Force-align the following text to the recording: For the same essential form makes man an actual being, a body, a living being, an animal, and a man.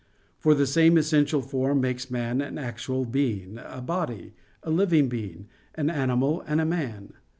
For 0.39 0.55
the 0.55 0.65
same 0.65 0.97
essential 0.97 1.43
form 1.43 1.79
makes 1.81 2.09
man 2.09 2.41
an 2.41 2.57
actual 2.57 3.05
being, 3.05 3.59
a 3.63 3.81
body, 3.83 4.33
a 4.63 4.71
living 4.71 5.09
being, 5.09 5.47
an 5.75 5.91
animal, 5.91 6.41
and 6.47 6.59
a 6.59 6.65
man. 6.65 7.13